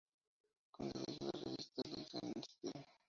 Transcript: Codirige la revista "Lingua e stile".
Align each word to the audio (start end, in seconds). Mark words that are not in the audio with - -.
Codirige 0.73 1.23
la 1.25 1.31
revista 1.31 1.83
"Lingua 1.85 2.21
e 2.35 2.41
stile". 2.41 2.87